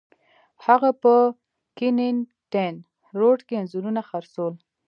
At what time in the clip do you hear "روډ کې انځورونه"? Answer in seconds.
3.19-4.01